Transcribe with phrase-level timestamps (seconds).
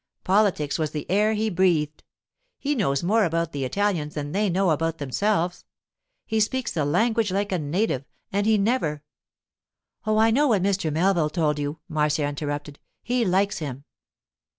[0.23, 2.03] Politics was in the air he breathed.
[2.57, 5.63] He knows more about the Italians than they know about themselves.
[6.25, 9.03] He speaks the language like a native, and he never——'
[10.07, 10.91] 'Oh, I know what Mr.
[10.91, 12.79] Melville told you,' Marcia interrupted.
[13.03, 13.83] 'He likes him.